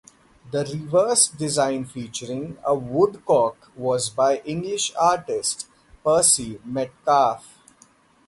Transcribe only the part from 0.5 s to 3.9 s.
reverse design featuring a woodcock